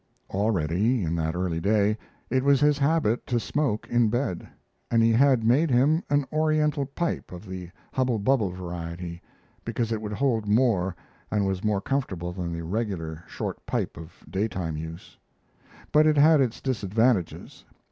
[0.31, 1.95] Already in that early day
[2.31, 4.47] it was his habit to smoke in bed,
[4.89, 9.21] and he had made him an Oriental pipe of the hubble bubble variety,
[9.63, 10.95] because it would hold more
[11.29, 15.19] and was more comfortable than the regular short pipe of daytime use.
[15.91, 17.63] But it had its disadvantages.